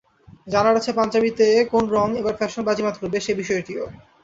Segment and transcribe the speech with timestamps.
[0.47, 3.83] জানার আছে পাঞ্জাবিতে কোন রং এবার ফ্যাশনে বাজিমাত করবে, সে বিষয়টিও।